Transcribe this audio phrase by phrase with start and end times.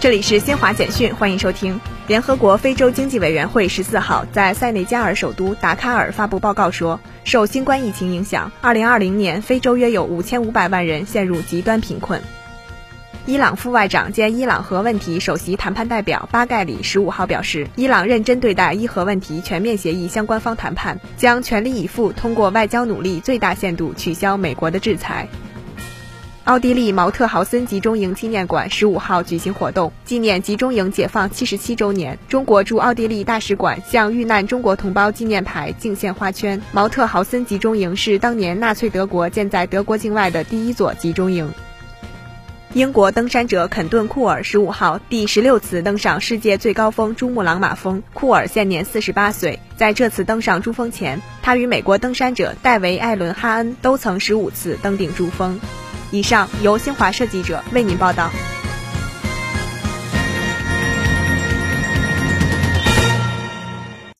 [0.00, 1.78] 这里是新华简讯，欢迎收听。
[2.06, 12.18] 联合国非洲经济委员会十四号在塞内加尔首都达喀尔发布报告说，受新冠疫情影响，二零二零年非洲约有五千五百万人陷入极端贫困。
[13.26, 25.28] 伊朗副外长兼伊朗核问题首席谈判代表巴盖里十五号表示，伊朗认真对待伊核问题全面协议相关方谈判，将全力以赴通过外交努力最大限度取消美国的制裁。
[26.50, 32.18] 奥地利毛特豪森集中营纪念馆十五号举行活动，纪念集中营解放七十七周年。
[32.28, 36.60] 中国驻奥地利大使馆向遇难中国同胞纪念牌敬献花圈。
[36.72, 41.48] 毛特豪森集中营是当年纳粹德国建在德国境外的第一座集中营。
[42.74, 48.02] 英国登山者肯顿·库尔十五号第十六次登上世界最高峰珠穆朗玛峰。
[48.12, 55.60] 库尔现年四十八岁，在这次登上珠峰前，他与美国登山者戴维·艾伦·哈恩都曾十五次登顶珠峰。
[56.10, 58.30] 以上由新华社记者为您报道。